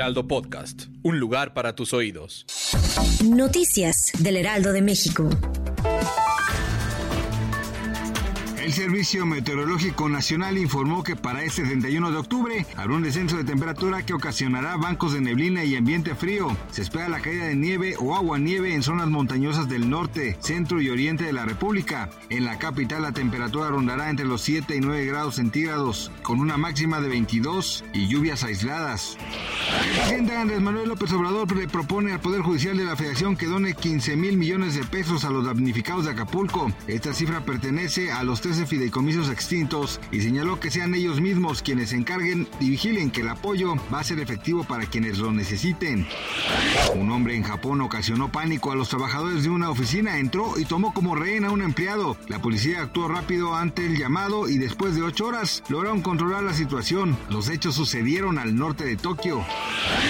[0.00, 2.46] Heraldo Podcast, un lugar para tus oídos.
[3.22, 5.28] Noticias del Heraldo de México.
[8.62, 13.44] El Servicio Meteorológico Nacional informó que para este 31 de octubre habrá un descenso de
[13.44, 16.56] temperatura que ocasionará bancos de neblina y ambiente frío.
[16.70, 20.80] Se espera la caída de nieve o agua nieve en zonas montañosas del norte, centro
[20.80, 22.08] y oriente de la República.
[22.30, 26.56] En la capital la temperatura rondará entre los 7 y 9 grados centígrados, con una
[26.56, 29.18] máxima de 22 y lluvias aisladas.
[29.70, 33.46] El presidente Andrés Manuel López Obrador le propone al Poder Judicial de la Federación que
[33.46, 36.72] done 15 mil millones de pesos a los damnificados de Acapulco.
[36.88, 41.90] Esta cifra pertenece a los 13 fideicomisos extintos y señaló que sean ellos mismos quienes
[41.90, 46.06] se encarguen y vigilen que el apoyo va a ser efectivo para quienes lo necesiten.
[46.96, 50.92] Un hombre en Japón ocasionó pánico a los trabajadores de una oficina, entró y tomó
[50.92, 52.16] como rehén a un empleado.
[52.28, 56.54] La policía actuó rápido ante el llamado y después de ocho horas lograron controlar la
[56.54, 57.16] situación.
[57.28, 59.44] Los hechos sucedieron al norte de Tokio.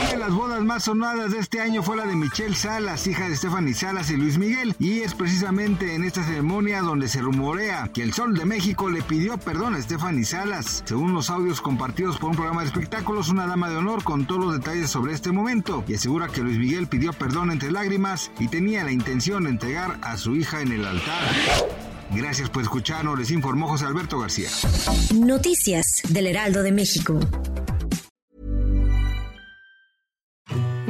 [0.00, 3.28] Una de las bodas más sonadas de este año fue la de Michelle Salas, hija
[3.28, 7.90] de Stephanie Salas y Luis Miguel, y es precisamente en esta ceremonia donde se rumorea
[7.92, 10.82] que el sol de México le pidió perdón a Stephanie Salas.
[10.86, 14.52] Según los audios compartidos por un programa de espectáculos, una dama de honor contó los
[14.52, 18.84] detalles sobre este momento y asegura que Luis Miguel pidió perdón entre lágrimas y tenía
[18.84, 21.24] la intención de entregar a su hija en el altar.
[22.10, 24.50] Gracias por escucharnos, les informó José Alberto García.
[25.14, 27.20] Noticias del Heraldo de México.